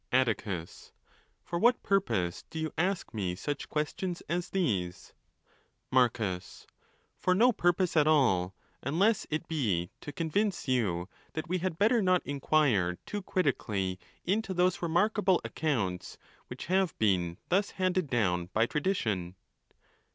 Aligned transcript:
Atticus.—For 0.11 1.59
what 1.59 1.83
purpose 1.83 2.43
do 2.49 2.57
you 2.57 2.73
ask 2.75 3.13
me 3.13 3.35
such 3.35 3.69
gs 3.69 3.93
"18 3.99 4.15
as 4.29 4.49
these? 4.49 5.13
Marcus.—For 5.91 7.35
no 7.35 7.51
purpose 7.51 7.95
at 7.95 8.07
all, 8.07 8.55
unless 8.81 9.27
it 9.29 9.47
be 9.47 9.91
to 10.01 10.11
convince 10.11 10.67
you 10.67 11.07
that 11.33 11.47
we 11.47 11.59
had 11.59 11.77
better 11.77 12.01
not 12.01 12.25
inquire 12.25 12.95
too 13.05 13.21
critically 13.21 13.99
into 14.25 14.55
those 14.55 14.81
remarkable 14.81 15.39
accounts 15.45 16.17
which 16.47 16.65
have 16.65 16.97
been 16.97 17.37
thus 17.49 17.69
handed 17.77 18.09
down 18.09 18.47
by 18.47 18.65
tradition. 18.65 19.35